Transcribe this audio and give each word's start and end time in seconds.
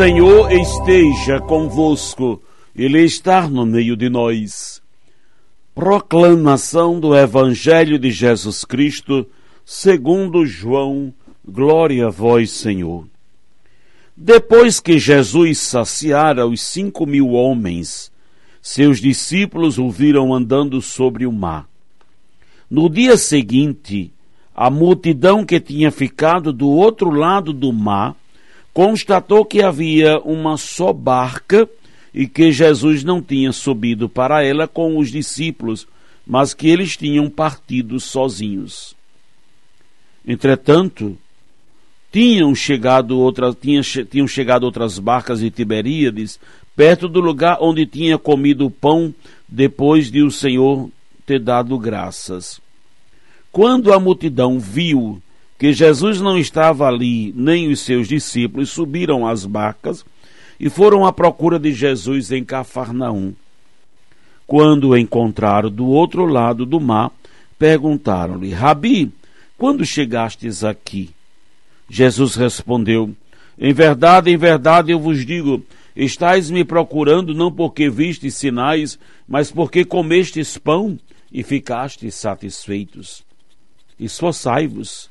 Senhor 0.00 0.50
esteja 0.50 1.38
convosco, 1.38 2.42
Ele 2.74 3.04
está 3.04 3.46
no 3.46 3.66
meio 3.66 3.94
de 3.94 4.08
nós. 4.08 4.80
Proclamação 5.74 6.98
do 6.98 7.14
Evangelho 7.14 7.98
de 7.98 8.10
Jesus 8.10 8.64
Cristo, 8.64 9.26
segundo 9.62 10.46
João, 10.46 11.12
glória 11.46 12.06
a 12.06 12.08
vós, 12.08 12.50
Senhor. 12.50 13.06
Depois 14.16 14.80
que 14.80 14.98
Jesus 14.98 15.58
saciara 15.58 16.46
os 16.46 16.62
cinco 16.62 17.04
mil 17.04 17.32
homens, 17.32 18.10
seus 18.62 19.02
discípulos 19.02 19.76
o 19.76 19.90
viram 19.90 20.32
andando 20.32 20.80
sobre 20.80 21.26
o 21.26 21.32
mar. 21.32 21.68
No 22.70 22.88
dia 22.88 23.18
seguinte, 23.18 24.10
a 24.56 24.70
multidão 24.70 25.44
que 25.44 25.60
tinha 25.60 25.90
ficado 25.90 26.54
do 26.54 26.70
outro 26.70 27.10
lado 27.10 27.52
do 27.52 27.70
mar 27.70 28.16
constatou 28.72 29.44
que 29.44 29.62
havia 29.62 30.18
uma 30.20 30.56
só 30.56 30.92
barca 30.92 31.68
e 32.12 32.26
que 32.26 32.50
Jesus 32.52 33.04
não 33.04 33.22
tinha 33.22 33.52
subido 33.52 34.08
para 34.08 34.44
ela 34.44 34.66
com 34.66 34.98
os 34.98 35.10
discípulos, 35.10 35.86
mas 36.26 36.54
que 36.54 36.68
eles 36.68 36.96
tinham 36.96 37.28
partido 37.28 37.98
sozinhos. 37.98 38.94
Entretanto, 40.26 41.16
tinham 42.12 42.54
chegado, 42.54 43.18
outra, 43.18 43.54
tinha, 43.54 43.82
tinham 43.82 44.26
chegado 44.26 44.64
outras 44.64 44.98
barcas 44.98 45.40
de 45.40 45.50
Tiberíades, 45.50 46.38
perto 46.74 47.08
do 47.08 47.20
lugar 47.20 47.58
onde 47.60 47.86
tinha 47.86 48.18
comido 48.18 48.66
o 48.66 48.70
pão 48.70 49.14
depois 49.48 50.10
de 50.10 50.22
o 50.22 50.30
Senhor 50.30 50.90
ter 51.24 51.38
dado 51.38 51.78
graças. 51.78 52.60
Quando 53.52 53.92
a 53.92 54.00
multidão 54.00 54.58
viu 54.58 55.22
que 55.60 55.74
Jesus 55.74 56.22
não 56.22 56.38
estava 56.38 56.88
ali, 56.88 57.34
nem 57.36 57.68
os 57.70 57.80
seus 57.80 58.08
discípulos 58.08 58.70
subiram 58.70 59.26
às 59.26 59.44
barcas 59.44 60.06
e 60.58 60.70
foram 60.70 61.04
à 61.04 61.12
procura 61.12 61.58
de 61.58 61.70
Jesus 61.70 62.32
em 62.32 62.42
Cafarnaum. 62.42 63.34
Quando 64.46 64.88
o 64.88 64.96
encontraram 64.96 65.70
do 65.70 65.86
outro 65.86 66.24
lado 66.24 66.64
do 66.64 66.80
mar, 66.80 67.12
perguntaram-lhe: 67.58 68.54
Rabi, 68.54 69.12
quando 69.58 69.84
chegastes 69.84 70.64
aqui? 70.64 71.10
Jesus 71.90 72.36
respondeu: 72.36 73.14
Em 73.58 73.74
verdade, 73.74 74.30
em 74.30 74.38
verdade 74.38 74.92
eu 74.92 74.98
vos 74.98 75.26
digo, 75.26 75.62
estáis 75.94 76.50
me 76.50 76.64
procurando 76.64 77.34
não 77.34 77.52
porque 77.52 77.90
vistes 77.90 78.34
sinais, 78.34 78.98
mas 79.28 79.50
porque 79.50 79.84
comestes 79.84 80.56
pão 80.56 80.98
e 81.30 81.42
ficastes 81.42 82.14
satisfeitos. 82.14 83.22
Esforçai-vos 83.98 85.10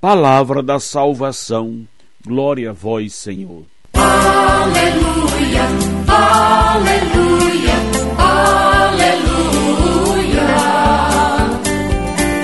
Palavra 0.00 0.62
da 0.62 0.78
salvação. 0.78 1.88
Glória 2.24 2.70
a 2.70 2.72
vós, 2.72 3.14
Senhor. 3.14 3.64
Aleluia, 3.94 5.62
aleluia, 6.06 7.74
aleluia. 8.18 9.36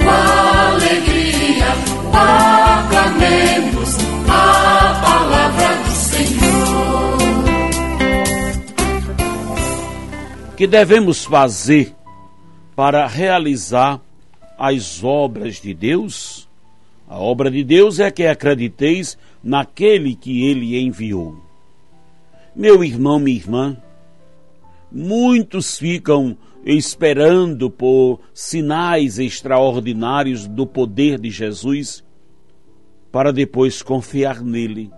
Com 0.03 0.09
alegria 0.09 1.67
aclamemos 2.89 3.97
a 4.29 5.01
palavra 5.05 5.77
do 5.85 5.91
Senhor. 5.91 7.19
Que 10.57 10.67
devemos 10.67 11.25
fazer 11.27 11.95
para 12.75 13.07
realizar 13.07 14.01
as 14.59 15.05
obras 15.05 15.61
de 15.61 15.75
Deus? 15.75 16.49
A 17.09 17.19
obra 17.19 17.51
de 17.51 17.63
Deus 17.63 18.01
é 18.01 18.11
que 18.11 18.25
acrediteis 18.25 19.19
naquele 19.43 20.15
que 20.15 20.45
ele 20.47 20.79
enviou. 20.79 21.37
Meu 22.55 22.83
irmão, 22.85 23.19
minha 23.19 23.37
irmã, 23.37 23.77
muitos 24.91 25.79
ficam 25.79 26.37
esperando 26.65 27.71
por 27.71 28.21
sinais 28.33 29.19
extraordinários 29.19 30.47
do 30.47 30.67
poder 30.67 31.19
de 31.19 31.31
Jesus 31.31 32.05
para 33.11 33.33
depois 33.33 33.83
confiar 33.83 34.43
nele. 34.43 34.91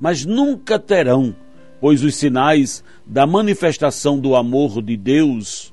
Mas 0.00 0.24
nunca 0.24 0.78
terão, 0.78 1.34
pois 1.80 2.02
os 2.02 2.16
sinais 2.16 2.82
da 3.06 3.26
manifestação 3.26 4.18
do 4.18 4.34
amor 4.34 4.82
de 4.82 4.96
Deus 4.96 5.72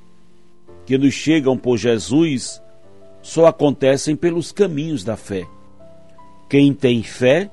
que 0.85 0.97
nos 0.97 1.13
chegam 1.13 1.57
por 1.57 1.77
Jesus 1.77 2.61
só 3.21 3.45
acontecem 3.45 4.15
pelos 4.15 4.51
caminhos 4.51 5.03
da 5.03 5.15
fé. 5.15 5.45
Quem 6.49 6.73
tem 6.73 7.03
fé 7.03 7.49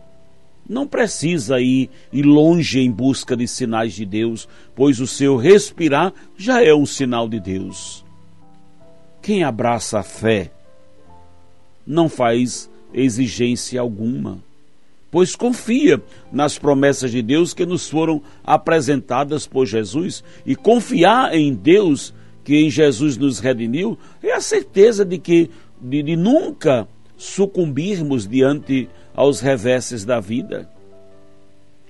não 0.69 0.87
precisa 0.87 1.61
ir, 1.61 1.91
ir 2.13 2.23
longe 2.25 2.81
em 2.81 2.91
busca 2.91 3.37
de 3.37 3.47
sinais 3.47 3.93
de 3.93 4.05
Deus, 4.05 4.49
pois 4.75 5.01
o 5.01 5.07
seu 5.07 5.37
respirar 5.37 6.13
já 6.37 6.63
é 6.63 6.75
um 6.75 6.87
sinal 6.87 7.29
de 7.29 7.39
Deus. 7.39 8.05
Quem 9.23 9.45
abraça 9.45 10.01
a 10.01 10.03
fé 10.03 10.51
não 11.87 12.09
faz 12.09 12.69
exigência 12.93 13.81
alguma, 13.81 14.39
pois 15.11 15.37
confia 15.37 16.03
nas 16.33 16.59
promessas 16.59 17.11
de 17.11 17.23
Deus 17.23 17.55
que 17.55 17.65
nos 17.65 17.89
foram 17.89 18.21
apresentadas 18.45 19.47
por 19.47 19.67
Jesus 19.67 20.25
e 20.45 20.57
confiar 20.57 21.35
em 21.35 21.55
Deus 21.55 22.13
que 22.47 22.55
em 22.55 22.71
Jesus 22.71 23.17
nos 23.17 23.41
redimiu, 23.41 23.99
é 24.23 24.33
a 24.33 24.41
certeza 24.41 25.05
de 25.05 25.19
que 25.19 25.51
de, 25.81 26.01
de 26.01 26.15
nunca 26.15 26.87
sucumbirmos 27.17 28.25
diante 28.25 28.89
aos 29.17 29.41
reveses 29.41 30.05
da 30.05 30.21
vida. 30.21 30.71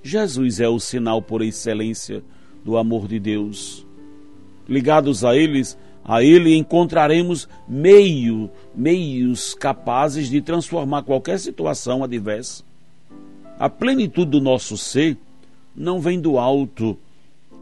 Jesus 0.01 0.59
é 0.59 0.67
o 0.67 0.79
sinal 0.79 1.21
por 1.21 1.43
excelência 1.43 2.23
do 2.65 2.75
amor 2.75 3.07
de 3.07 3.19
Deus. 3.19 3.85
Ligados 4.67 5.23
a 5.23 5.37
eles, 5.37 5.77
a 6.03 6.23
ele 6.23 6.55
encontraremos 6.55 7.47
meio, 7.67 8.49
meios 8.73 9.53
capazes 9.53 10.27
de 10.27 10.41
transformar 10.41 11.03
qualquer 11.03 11.37
situação 11.37 12.03
adversa. 12.03 12.63
A 13.59 13.69
plenitude 13.69 14.31
do 14.31 14.41
nosso 14.41 14.75
ser 14.75 15.17
não 15.75 16.01
vem 16.01 16.19
do 16.19 16.39
alto, 16.39 16.97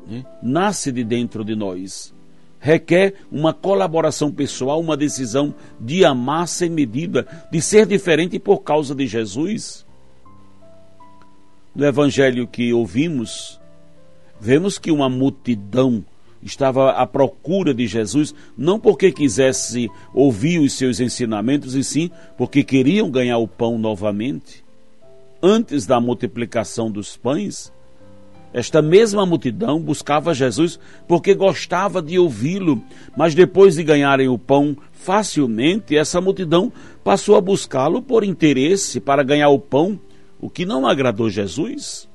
né? 0.08 0.26
nasce 0.42 0.94
de 0.94 1.04
dentro 1.04 1.44
de 1.44 1.58
nós 1.58 2.15
requer 2.66 3.14
uma 3.32 3.54
colaboração 3.54 4.32
pessoal, 4.32 4.82
uma 4.82 4.98
decisão 4.98 5.54
de 5.80 6.04
amar 6.04 6.48
sem 6.48 6.68
medida, 6.68 7.28
de 7.52 7.62
ser 7.62 7.86
diferente 7.86 8.40
por 8.40 8.64
causa 8.64 8.96
de 8.96 9.06
Jesus. 9.06 9.86
No 11.76 11.86
evangelho 11.86 12.48
que 12.48 12.74
ouvimos, 12.74 13.62
vemos 14.42 14.80
que 14.80 14.90
uma 14.90 15.08
multidão 15.08 16.04
estava 16.42 16.94
à 16.94 17.06
procura 17.06 17.72
de 17.72 17.86
Jesus, 17.86 18.34
não 18.58 18.80
porque 18.80 19.12
quisesse 19.12 19.88
ouvir 20.12 20.58
os 20.58 20.74
seus 20.74 21.00
ensinamentos, 21.00 21.76
e 21.76 21.84
sim 21.84 22.10
porque 22.36 22.64
queriam 22.64 23.12
ganhar 23.12 23.38
o 23.38 23.48
pão 23.48 23.78
novamente. 23.78 24.66
Antes 25.40 25.86
da 25.86 26.02
multiplicação 26.02 26.90
dos 26.90 27.16
pães, 27.16 27.72
Esta 28.56 28.82
mesma 28.82 29.26
multidão 29.26 29.82
buscava 29.82 30.34
Jesus 30.34 30.80
porque 31.06 31.36
gostava 31.36 32.02
de 32.02 32.18
ouvi-lo, 32.18 32.82
mas 33.14 33.36
depois 33.36 33.76
de 33.76 33.84
ganharem 33.84 34.30
o 34.30 34.40
pão 34.40 34.78
facilmente, 34.94 35.98
essa 35.98 36.22
multidão 36.22 36.72
passou 37.04 37.36
a 37.36 37.42
buscá-lo 37.42 38.02
por 38.02 38.24
interesse 38.24 39.02
para 39.02 39.24
ganhar 39.24 39.50
o 39.50 39.60
pão, 39.60 40.00
o 40.40 40.50
que 40.50 40.66
não 40.66 40.88
agradou 40.88 41.30
Jesus. 41.30 42.08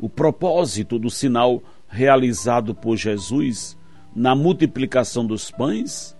O 0.00 0.08
propósito 0.08 0.98
do 0.98 1.08
sinal 1.08 1.62
realizado 1.88 2.74
por 2.74 2.96
Jesus 2.96 3.78
na 4.16 4.34
multiplicação 4.34 5.24
dos 5.24 5.52
pães 5.52 6.16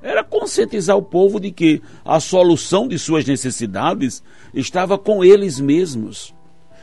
era 0.00 0.24
conscientizar 0.24 0.96
o 0.96 1.02
povo 1.02 1.38
de 1.38 1.50
que 1.50 1.82
a 2.02 2.18
solução 2.18 2.88
de 2.88 2.98
suas 2.98 3.26
necessidades 3.26 4.22
estava 4.54 4.96
com 4.96 5.22
eles 5.22 5.60
mesmos. 5.60 6.37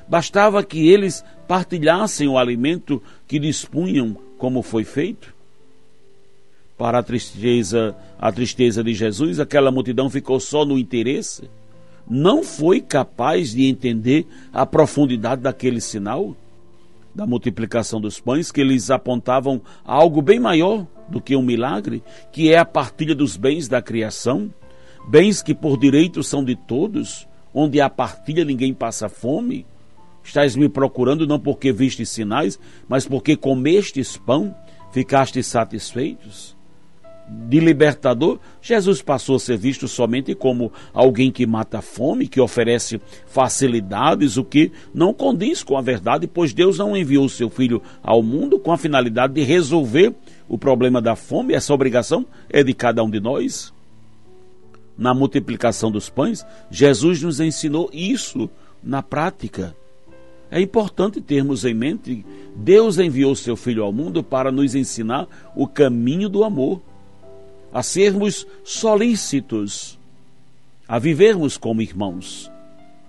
Bastava 0.08 0.64
que 0.64 0.88
eles 0.88 1.24
partilhassem 1.48 2.28
o 2.28 2.38
alimento 2.38 3.02
que 3.28 3.40
dispunham, 3.40 4.18
como 4.38 4.62
foi 4.62 4.84
feito. 4.84 5.34
Para 6.78 7.00
a 7.00 7.04
tristeza, 7.04 7.96
a 8.20 8.32
tristeza 8.32 8.84
de 8.84 8.94
Jesus, 8.94 9.40
aquela 9.40 9.72
multidão 9.72 10.10
ficou 10.10 10.40
só 10.40 10.66
no 10.66 10.78
interesse, 10.78 11.50
não 12.08 12.44
foi 12.44 12.82
capaz 12.82 13.52
de 13.52 13.66
entender 13.66 14.28
a 14.54 14.66
profundidade 14.66 15.42
daquele 15.42 15.82
sinal 15.82 16.36
da 17.16 17.26
multiplicação 17.26 18.02
dos 18.02 18.20
pães, 18.20 18.52
que 18.52 18.60
eles 18.60 18.92
apontavam 18.92 19.62
algo 19.86 20.22
bem 20.22 20.38
maior 20.38 20.86
do 21.08 21.22
que 21.22 21.36
um 21.36 21.42
milagre, 21.42 22.04
que 22.32 22.52
é 22.52 22.58
a 22.58 22.66
partilha 22.66 23.16
dos 23.16 23.38
bens 23.38 23.70
da 23.70 23.82
criação, 23.82 24.54
bens 25.08 25.42
que 25.42 25.56
por 25.56 25.80
direito 25.80 26.22
são 26.22 26.44
de 26.44 26.58
todos, 26.58 27.26
onde 27.54 27.80
há 27.80 27.90
partilha 27.90 28.44
ninguém 28.44 28.74
passa 28.74 29.08
fome. 29.08 29.66
Estás 30.26 30.56
me 30.56 30.68
procurando 30.68 31.28
não 31.28 31.40
porque 31.40 31.72
vistes 31.72 32.10
sinais, 32.10 32.60
mas 32.90 33.08
porque 33.08 33.38
comestes 33.38 34.18
pão, 34.18 34.56
ficastes 34.92 35.46
satisfeitos? 35.46 36.56
De 37.28 37.60
libertador, 37.60 38.40
Jesus 38.62 39.02
passou 39.02 39.36
a 39.36 39.40
ser 39.40 39.58
visto 39.58 39.88
somente 39.88 40.36
como 40.36 40.72
alguém 40.94 41.32
que 41.32 41.46
mata 41.46 41.78
a 41.78 41.82
fome, 41.82 42.28
que 42.28 42.42
oferece 42.42 43.00
facilidades, 43.28 44.36
o 44.36 44.44
que 44.44 44.72
não 44.94 45.14
condiz 45.14 45.64
com 45.64 45.78
a 45.78 45.82
verdade, 45.82 46.28
pois 46.28 46.54
Deus 46.54 46.80
não 46.80 46.98
enviou 46.98 47.26
o 47.26 47.30
seu 47.30 47.50
filho 47.50 47.82
ao 48.04 48.22
mundo 48.22 48.60
com 48.60 48.72
a 48.72 48.78
finalidade 48.78 49.34
de 49.34 49.44
resolver 49.44 50.14
o 50.48 50.58
problema 50.58 51.02
da 51.02 51.16
fome. 51.16 51.54
Essa 51.54 51.74
obrigação 51.74 52.26
é 52.50 52.64
de 52.64 52.74
cada 52.74 53.04
um 53.04 53.10
de 53.10 53.20
nós. 53.20 53.74
Na 54.98 55.14
multiplicação 55.14 55.92
dos 55.92 56.10
pães, 56.10 56.46
Jesus 56.70 57.22
nos 57.22 57.40
ensinou 57.40 57.90
isso 57.94 58.50
na 58.84 59.02
prática. 59.02 59.76
É 60.50 60.62
importante 60.62 61.20
termos 61.20 61.66
em 61.66 61.74
mente 61.74 62.16
que 62.18 62.26
Deus 62.56 62.98
enviou 63.00 63.36
seu 63.36 63.56
Filho 63.56 63.84
ao 63.84 63.92
mundo 63.92 64.24
para 64.24 64.52
nos 64.52 64.76
ensinar 64.76 65.28
o 65.56 65.68
caminho 65.68 66.30
do 66.30 66.44
amor, 66.44 66.82
a 67.74 67.84
sermos 67.84 68.48
solícitos, 68.64 70.00
a 70.88 70.98
vivermos 71.00 71.58
como 71.58 71.82
irmãos, 71.82 72.50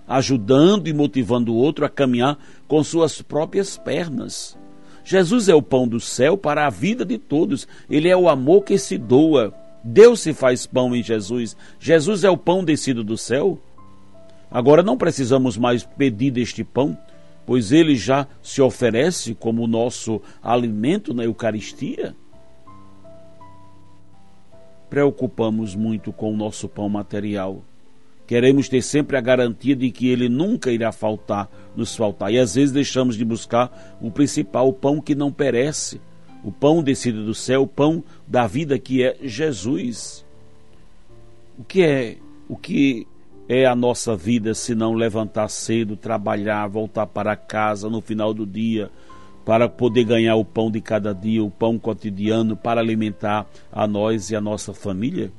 ajudando 0.09 0.89
e 0.89 0.93
motivando 0.93 1.53
o 1.53 1.57
outro 1.57 1.85
a 1.85 1.89
caminhar 1.89 2.39
com 2.67 2.83
suas 2.83 3.23
próprias 3.23 3.77
pernas. 3.77 4.57
Jesus 5.05 5.49
é 5.49 5.55
o 5.55 5.63
pão 5.63 5.87
do 5.87 6.01
céu 6.01 6.37
para 6.37 6.67
a 6.67 6.71
vida 6.71 7.05
de 7.05 7.17
todos, 7.17 7.69
ele 7.89 8.09
é 8.09 8.17
o 8.17 8.29
amor 8.29 8.65
que 8.65 8.77
se 8.77 8.99
doa. 8.99 9.55
Deus 9.85 10.19
se 10.19 10.35
faz 10.35 10.67
pão 10.67 10.97
em 10.97 11.03
Jesus. 11.03 11.57
Jesus 11.79 12.25
é 12.25 12.31
o 12.31 12.37
pão 12.37 12.65
descido 12.65 13.05
do 13.05 13.17
céu. 13.17 13.57
Agora 14.51 14.83
não 14.83 14.97
precisamos 14.97 15.57
mais 15.57 15.85
pedir 15.85 16.33
deste 16.33 16.65
pão, 16.65 16.99
pois 17.47 17.71
ele 17.71 17.95
já 17.95 18.27
se 18.43 18.61
oferece 18.61 19.35
como 19.35 19.63
o 19.63 19.69
nosso 19.69 20.21
alimento 20.43 21.15
na 21.15 21.25
Eucaristia? 21.25 22.15
Preocupamos 24.91 25.75
muito 25.75 26.13
com 26.13 26.33
o 26.33 26.37
nosso 26.37 26.69
pão 26.69 26.89
material. 26.89 27.63
Queremos 28.27 28.69
ter 28.69 28.83
sempre 28.83 29.17
a 29.17 29.21
garantia 29.21 29.77
de 29.77 29.91
que 29.93 30.09
ele 30.09 30.29
nunca 30.29 30.73
irá 30.73 30.91
faltar, 30.91 31.49
nos 31.77 31.95
faltar. 31.95 32.33
E 32.33 32.39
às 32.39 32.57
vezes 32.57 32.73
deixamos 32.73 33.17
de 33.17 33.25
buscar 33.25 33.97
o 34.01 34.11
principal, 34.11 34.69
o 34.69 34.73
pão 34.73 35.01
que 35.01 35.15
não 35.15 35.31
perece, 35.31 36.01
o 36.43 36.51
pão 36.51 36.83
descido 36.83 37.25
do 37.25 37.35
céu, 37.35 37.63
o 37.63 37.69
pão 37.69 38.03
da 38.27 38.47
vida 38.49 38.79
que 38.79 39.05
é 39.05 39.17
Jesus. 39.23 40.25
O 41.57 41.63
que 41.63 41.83
é, 41.83 42.17
o 42.49 42.57
que 42.57 43.07
é 43.49 43.65
a 43.65 43.75
nossa 43.75 44.17
vida 44.17 44.55
se 44.55 44.75
não 44.75 44.93
levantar 44.93 45.49
cedo, 45.49 45.97
trabalhar, 45.97 46.67
voltar 46.67 47.07
para 47.07 47.37
casa 47.37 47.89
no 47.89 48.01
final 48.01 48.35
do 48.35 48.45
dia, 48.45 48.91
para 49.45 49.69
poder 49.69 50.05
ganhar 50.05 50.35
o 50.35 50.45
pão 50.45 50.71
de 50.71 50.81
cada 50.81 51.13
dia, 51.15 51.43
o 51.43 51.51
pão 51.51 51.79
cotidiano, 51.79 52.57
para 52.57 52.81
alimentar 52.81 53.47
a 53.71 53.87
nós 53.87 54.31
e 54.31 54.37
a 54.37 54.41
nossa 54.41 54.75
família? 54.75 55.31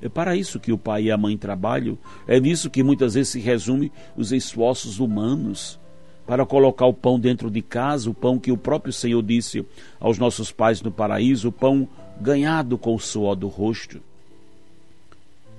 É 0.00 0.08
para 0.08 0.36
isso 0.36 0.60
que 0.60 0.72
o 0.72 0.78
pai 0.78 1.04
e 1.04 1.10
a 1.10 1.16
mãe 1.16 1.36
trabalham, 1.36 1.98
é 2.28 2.38
nisso 2.38 2.70
que 2.70 2.82
muitas 2.82 3.14
vezes 3.14 3.30
se 3.30 3.40
resume 3.40 3.90
os 4.16 4.30
esforços 4.30 5.00
humanos 5.00 5.80
para 6.26 6.46
colocar 6.46 6.86
o 6.86 6.94
pão 6.94 7.18
dentro 7.18 7.50
de 7.50 7.62
casa, 7.62 8.10
o 8.10 8.14
pão 8.14 8.38
que 8.38 8.52
o 8.52 8.58
próprio 8.58 8.92
Senhor 8.92 9.22
disse 9.22 9.64
aos 9.98 10.18
nossos 10.18 10.52
pais 10.52 10.82
no 10.82 10.92
paraíso, 10.92 11.48
o 11.48 11.52
pão 11.52 11.88
ganhado 12.20 12.76
com 12.76 12.94
o 12.94 13.00
suor 13.00 13.34
do 13.34 13.48
rosto. 13.48 14.00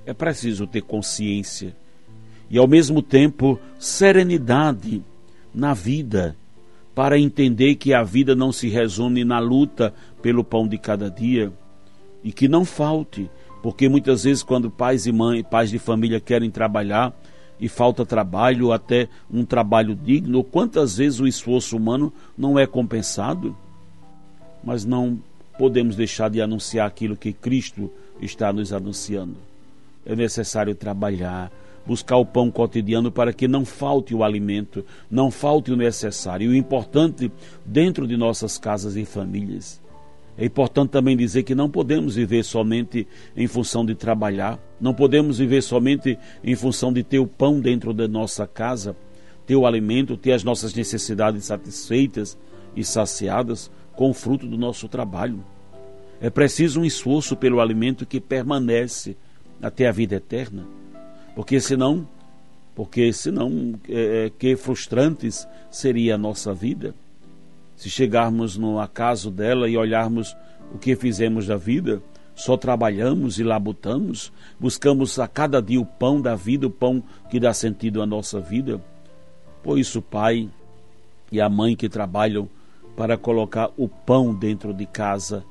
É 0.07 0.13
preciso 0.13 0.65
ter 0.65 0.83
consciência 0.83 1.75
e, 2.49 2.57
ao 2.57 2.65
mesmo 2.65 3.01
tempo, 3.01 3.59
serenidade 3.77 5.03
na 5.53 5.73
vida, 5.73 6.33
para 6.95 7.19
entender 7.19 7.75
que 7.75 7.93
a 7.93 8.03
vida 8.03 8.33
não 8.33 8.53
se 8.53 8.69
resume 8.69 9.25
na 9.25 9.37
luta 9.37 9.93
pelo 10.21 10.45
pão 10.45 10.65
de 10.65 10.77
cada 10.77 11.11
dia 11.11 11.51
e 12.23 12.31
que 12.31 12.47
não 12.47 12.63
falte, 12.63 13.29
porque 13.61 13.89
muitas 13.89 14.23
vezes, 14.23 14.43
quando 14.43 14.71
pais 14.71 15.05
e 15.07 15.11
mães, 15.11 15.43
pais 15.43 15.69
de 15.69 15.77
família 15.77 16.21
querem 16.21 16.49
trabalhar 16.49 17.13
e 17.59 17.67
falta 17.67 18.05
trabalho, 18.05 18.71
até 18.71 19.09
um 19.29 19.43
trabalho 19.43 19.93
digno, 19.93 20.41
quantas 20.41 20.95
vezes 20.95 21.19
o 21.19 21.27
esforço 21.27 21.75
humano 21.75 22.13
não 22.37 22.57
é 22.57 22.65
compensado? 22.65 23.53
Mas 24.63 24.85
não 24.85 25.19
podemos 25.59 25.97
deixar 25.97 26.29
de 26.29 26.41
anunciar 26.41 26.87
aquilo 26.87 27.17
que 27.17 27.33
Cristo 27.33 27.91
está 28.21 28.53
nos 28.53 28.71
anunciando 28.71 29.35
é 30.07 30.15
necessário 30.15 30.73
trabalhar, 30.73 31.51
buscar 31.85 32.15
o 32.15 32.25
pão 32.25 32.49
cotidiano 32.49 33.11
para 33.11 33.33
que 33.33 33.45
não 33.45 33.65
falte 33.65 34.15
o 34.15 34.23
alimento, 34.23 34.85
não 35.11 35.29
falte 35.29 35.69
o 35.69 35.75
necessário. 35.75 36.45
E 36.45 36.47
o 36.47 36.55
importante 36.55 37.29
dentro 37.65 38.07
de 38.07 38.15
nossas 38.15 38.57
casas 38.57 38.95
e 38.95 39.03
famílias. 39.03 39.81
É 40.37 40.45
importante 40.45 40.91
também 40.91 41.17
dizer 41.17 41.43
que 41.43 41.53
não 41.53 41.69
podemos 41.69 42.15
viver 42.15 42.43
somente 42.43 43.05
em 43.35 43.47
função 43.47 43.85
de 43.85 43.95
trabalhar, 43.95 44.57
não 44.79 44.93
podemos 44.93 45.39
viver 45.39 45.61
somente 45.61 46.17
em 46.43 46.55
função 46.55 46.93
de 46.93 47.03
ter 47.03 47.19
o 47.19 47.27
pão 47.27 47.59
dentro 47.59 47.93
da 47.93 48.07
nossa 48.07 48.47
casa, 48.47 48.95
ter 49.45 49.55
o 49.55 49.65
alimento, 49.65 50.15
ter 50.15 50.31
as 50.31 50.43
nossas 50.43 50.73
necessidades 50.73 51.45
satisfeitas 51.45 52.37
e 52.75 52.83
saciadas 52.83 53.69
com 53.93 54.11
o 54.11 54.13
fruto 54.13 54.47
do 54.47 54.57
nosso 54.57 54.87
trabalho. 54.87 55.43
É 56.21 56.29
preciso 56.29 56.81
um 56.81 56.85
esforço 56.85 57.35
pelo 57.35 57.59
alimento 57.59 58.05
que 58.05 58.21
permanece 58.21 59.17
até 59.61 59.87
a 59.87 59.91
vida 59.91 60.15
eterna. 60.15 60.65
Porque 61.35 61.59
senão, 61.59 62.07
porque 62.75 63.11
senão, 63.13 63.79
é, 63.87 64.25
é, 64.25 64.29
que 64.29 64.55
frustrantes 64.55 65.47
seria 65.69 66.15
a 66.15 66.17
nossa 66.17 66.53
vida 66.53 66.93
se 67.77 67.91
chegarmos 67.91 68.57
no 68.57 68.79
acaso 68.79 69.29
dela 69.29 69.69
e 69.69 69.77
olharmos 69.77 70.35
o 70.73 70.79
que 70.79 70.95
fizemos 70.95 71.45
da 71.45 71.55
vida, 71.55 72.01
só 72.35 72.57
trabalhamos 72.57 73.39
e 73.39 73.43
labutamos, 73.43 74.33
buscamos 74.59 75.17
a 75.19 75.27
cada 75.27 75.61
dia 75.61 75.79
o 75.79 75.85
pão 75.85 76.19
da 76.19 76.35
vida, 76.35 76.65
o 76.65 76.71
pão 76.71 77.01
que 77.29 77.39
dá 77.39 77.53
sentido 77.53 78.01
à 78.01 78.05
nossa 78.05 78.39
vida. 78.39 78.81
Por 79.63 79.77
isso, 79.77 79.99
o 79.99 80.01
pai 80.01 80.49
e 81.31 81.39
a 81.39 81.47
mãe 81.47 81.75
que 81.75 81.87
trabalham 81.87 82.49
para 82.95 83.15
colocar 83.15 83.69
o 83.77 83.87
pão 83.87 84.33
dentro 84.33 84.73
de 84.73 84.87
casa 84.87 85.45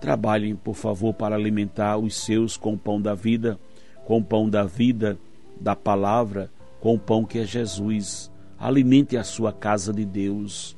Trabalhem, 0.00 0.56
por 0.56 0.74
favor, 0.74 1.12
para 1.12 1.36
alimentar 1.36 1.98
os 1.98 2.16
seus 2.16 2.56
com 2.56 2.74
o 2.74 2.78
pão 2.78 3.00
da 3.00 3.14
vida, 3.14 3.58
com 4.06 4.18
o 4.18 4.24
pão 4.24 4.48
da 4.48 4.64
vida, 4.64 5.18
da 5.60 5.76
palavra, 5.76 6.50
com 6.80 6.94
o 6.94 6.98
pão 6.98 7.24
que 7.24 7.38
é 7.38 7.44
Jesus. 7.44 8.30
Alimente 8.58 9.16
a 9.16 9.22
sua 9.22 9.52
casa 9.52 9.92
de 9.92 10.04
Deus. 10.04 10.76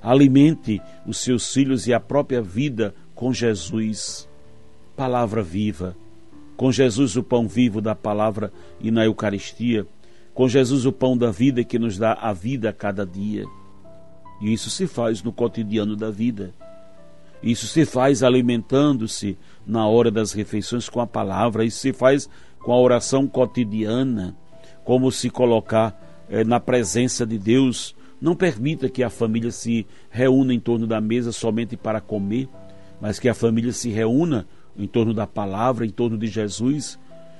Alimente 0.00 0.80
os 1.04 1.18
seus 1.18 1.52
filhos 1.52 1.86
e 1.86 1.92
a 1.92 2.00
própria 2.00 2.40
vida 2.40 2.94
com 3.14 3.32
Jesus. 3.32 4.28
Palavra 4.96 5.42
viva. 5.42 5.96
Com 6.56 6.70
Jesus, 6.70 7.16
o 7.16 7.22
pão 7.22 7.48
vivo 7.48 7.80
da 7.80 7.94
palavra 7.94 8.52
e 8.80 8.90
na 8.90 9.04
Eucaristia. 9.04 9.86
Com 10.32 10.48
Jesus, 10.48 10.86
o 10.86 10.92
pão 10.92 11.16
da 11.16 11.30
vida 11.30 11.64
que 11.64 11.78
nos 11.78 11.98
dá 11.98 12.12
a 12.12 12.32
vida 12.32 12.70
a 12.70 12.72
cada 12.72 13.04
dia. 13.04 13.44
E 14.40 14.52
isso 14.52 14.70
se 14.70 14.86
faz 14.86 15.22
no 15.22 15.32
cotidiano 15.32 15.96
da 15.96 16.10
vida. 16.10 16.54
Isso 17.42 17.66
se 17.66 17.84
faz 17.84 18.22
alimentando-se 18.22 19.36
na 19.66 19.86
hora 19.86 20.10
das 20.10 20.32
refeições 20.32 20.88
com 20.88 21.00
a 21.00 21.06
palavra, 21.06 21.64
isso 21.64 21.78
se 21.78 21.92
faz 21.92 22.28
com 22.58 22.72
a 22.72 22.78
oração 22.78 23.26
cotidiana, 23.26 24.36
como 24.84 25.10
se 25.10 25.30
colocar 25.30 26.26
eh, 26.28 26.44
na 26.44 26.60
presença 26.60 27.26
de 27.26 27.38
Deus 27.38 27.94
Não 28.20 28.36
permita 28.36 28.88
que 28.90 29.02
a 29.02 29.08
família 29.08 29.50
se 29.50 29.86
reúna 30.10 30.52
em 30.52 30.60
torno 30.60 30.86
da 30.86 31.00
mesa 31.00 31.32
somente 31.32 31.74
para 31.74 32.02
comer, 32.02 32.48
mas 33.00 33.18
que 33.18 33.30
a 33.30 33.34
família 33.34 33.72
se 33.72 33.88
reúna 33.88 34.46
em 34.76 34.86
torno 34.86 35.14
da 35.14 35.26
palavra, 35.26 35.86
em 35.86 35.90
torno 35.90 36.18
de 36.18 36.26
Jesus, 36.26 36.98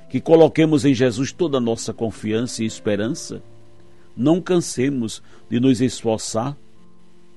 que 0.09 0.19
coloquemos 0.19 0.83
em 0.83 0.93
Jesus 0.93 1.31
toda 1.31 1.57
a 1.57 1.61
nossa 1.61 1.93
confiança 1.93 2.63
e 2.63 2.65
esperança. 2.65 3.43
Não 4.17 4.41
cansemos 4.41 5.21
de 5.49 5.59
nos 5.59 5.81
esforçar 5.81 6.57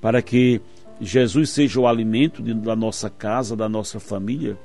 para 0.01 0.21
que 0.21 0.59
Jesus 0.99 1.49
seja 1.49 1.79
o 1.79 1.87
alimento 1.87 2.41
da 2.41 2.75
nossa 2.75 3.09
casa, 3.09 3.55
da 3.55 3.67
nossa 3.67 3.99
família. 3.99 4.57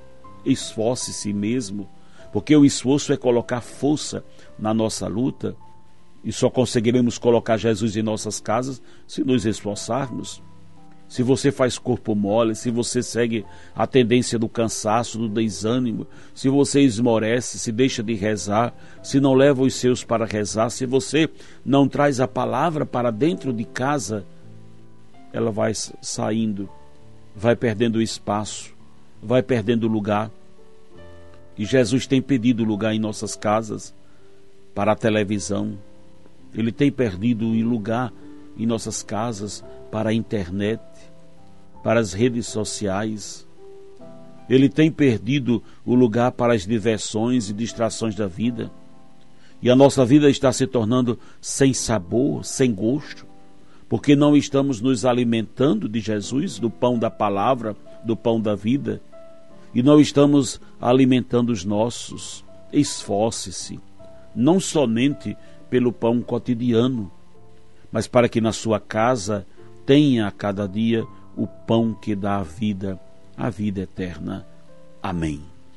Esforce-se 0.45 1.33
mesmo, 1.33 1.89
porque 2.33 2.55
o 2.55 2.65
esforço 2.65 3.13
é 3.13 3.17
colocar 3.17 3.61
força 3.61 4.25
na 4.59 4.73
nossa 4.73 5.07
luta 5.07 5.57
e 6.23 6.33
só 6.33 6.51
conseguiremos 6.51 7.19
colocar 7.19 7.57
Jesus 7.57 7.97
em 7.97 8.03
nossas 8.03 8.41
casas 8.41 8.81
se 9.07 9.25
nos 9.25 9.45
esforçarmos. 9.47 10.43
Se 11.09 11.25
você 11.25 11.51
faz 11.51 11.77
corpo 11.77 12.15
mole, 12.15 12.55
se 12.55 12.71
você 12.71 13.03
segue 13.03 13.45
a 13.75 13.85
tendência 13.85 14.39
do 14.39 14.49
cansaço, 14.49 15.19
do 15.19 15.29
desânimo, 15.29 16.07
se 16.33 16.49
você 16.49 16.83
esmorece, 16.83 17.59
se 17.59 17.73
deixa 17.73 18.01
de 18.01 18.15
rezar, 18.15 18.73
se 19.03 19.19
não 19.19 19.35
leva 19.35 19.63
os 19.63 19.75
seus 19.75 20.05
para 20.05 20.25
rezar, 20.25 20.71
se 20.71 20.87
você 20.87 21.29
não 21.65 21.89
traz 21.89 22.21
a 22.21 22.29
palavra 22.29 22.87
para 22.87 23.11
dentro 23.11 23.53
de 23.53 23.65
casa, 23.65 24.25
ela 25.33 25.51
vai 25.51 25.73
saindo, 25.75 26.69
vai 27.35 27.55
perdendo 27.57 28.03
espaço, 28.03 28.75
vai 29.23 29.43
perdendo 29.43 29.89
lugar. 29.89 30.31
E 31.57 31.65
Jesus 31.65 32.07
tem 32.07 32.23
pedido 32.23 32.65
lugar 32.65 32.95
em 32.95 32.99
nossas 32.99 33.37
casas, 33.37 33.95
para 34.75 34.93
a 34.93 34.97
televisão, 34.97 35.77
ele 36.55 36.73
tem 36.73 36.91
perdido 36.91 37.47
lugar 37.47 38.13
em 38.57 38.67
nossas 38.67 39.03
casas 39.03 39.65
para 39.91 40.11
a 40.11 40.15
internet, 40.15 40.83
para 41.83 42.01
as 42.01 42.13
redes 42.13 42.47
sociais. 42.47 43.47
Ele 44.49 44.69
tem 44.69 44.91
perdido 44.91 45.63
o 45.85 45.95
lugar 45.95 46.33
para 46.33 46.55
as 46.55 46.67
diversões 46.67 47.49
e 47.49 47.53
distrações 47.53 48.15
da 48.15 48.27
vida. 48.27 48.71
E 49.63 49.71
a 49.71 49.77
nossa 49.77 50.05
vida 50.05 50.29
está 50.29 50.53
se 50.53 50.67
tornando 50.67 51.19
sem 51.41 51.73
sabor, 51.73 52.45
sem 52.45 52.75
gosto, 52.75 53.27
porque 53.91 54.15
não 54.15 54.37
estamos 54.37 54.81
nos 54.81 55.05
alimentando 55.05 55.89
de 55.89 55.99
Jesus, 55.99 56.61
do 56.61 56.71
pão 56.71 56.97
da 56.97 57.11
palavra, 57.11 57.77
do 58.05 58.17
pão 58.17 58.41
da 58.41 58.55
vida, 58.55 59.03
e 59.75 59.83
não 59.83 60.01
estamos 60.01 60.61
alimentando 60.81 61.51
os 61.51 61.65
nossos. 61.65 62.45
Esforce-se, 62.73 63.81
não 64.33 64.61
somente 64.61 65.37
pelo 65.69 65.93
pão 65.93 66.23
cotidiano, 66.23 67.11
mas 67.91 68.07
para 68.07 68.29
que 68.29 68.41
na 68.41 68.53
sua 68.53 68.79
casa 68.79 69.45
tenha 69.85 70.29
a 70.29 70.31
cada 70.31 70.69
dia 70.69 71.05
o 71.37 71.49
pão 71.49 71.93
que 71.93 72.15
dá 72.15 72.37
a 72.37 72.45
vida, 72.45 72.97
a 73.37 73.51
vida 73.51 73.81
eterna. 73.81 74.47
Amém. 75.03 75.43